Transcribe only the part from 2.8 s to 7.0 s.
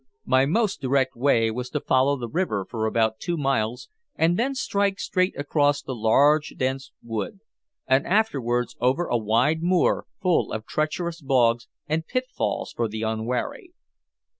about two miles and then strike straight across the large dense